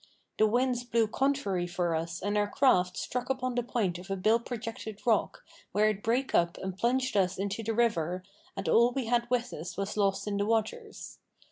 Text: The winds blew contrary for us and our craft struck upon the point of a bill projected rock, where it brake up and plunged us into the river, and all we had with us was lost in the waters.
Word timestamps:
The 0.39 0.47
winds 0.47 0.83
blew 0.83 1.05
contrary 1.07 1.67
for 1.67 1.93
us 1.93 2.23
and 2.23 2.35
our 2.35 2.47
craft 2.47 2.97
struck 2.97 3.29
upon 3.29 3.53
the 3.53 3.61
point 3.61 3.99
of 3.99 4.09
a 4.09 4.15
bill 4.15 4.39
projected 4.39 5.05
rock, 5.05 5.43
where 5.73 5.89
it 5.89 6.01
brake 6.01 6.33
up 6.33 6.57
and 6.57 6.75
plunged 6.75 7.15
us 7.15 7.37
into 7.37 7.61
the 7.61 7.75
river, 7.75 8.23
and 8.57 8.67
all 8.67 8.91
we 8.91 9.05
had 9.05 9.29
with 9.29 9.53
us 9.53 9.77
was 9.77 9.97
lost 9.97 10.25
in 10.25 10.37
the 10.37 10.45
waters. 10.47 11.19